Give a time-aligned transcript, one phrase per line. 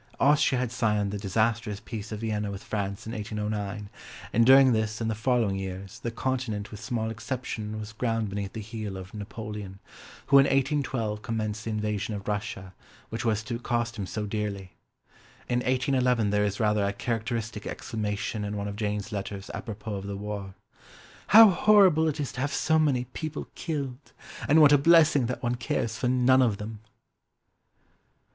[0.19, 3.87] Austria had signed the disastrous Peace of Vienna with France in 1809,
[4.33, 8.53] and during this and the following years the Continent with small exception was ground beneath
[8.53, 9.77] the heel of Napoleon,
[10.25, 12.73] who in 1812 commenced the invasion of Russia
[13.09, 14.71] which was to cost him so dearly.
[15.47, 20.07] In 1811 there is rather a characteristic exclamation in one of Jane's letters apropos of
[20.07, 20.55] the war:
[21.27, 24.13] "How horrible it is to have so many people killed!
[24.49, 26.79] And what a blessing that one cares for none of them!"